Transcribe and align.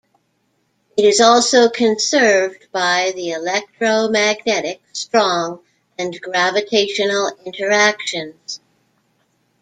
It 0.97 1.05
is 1.05 1.19
also 1.21 1.69
conserved 1.69 2.71
by 2.71 3.11
the 3.15 3.33
electromagnetic, 3.33 4.81
strong, 4.93 5.59
and 5.95 6.19
gravitational 6.19 7.37
interactions. 7.45 8.61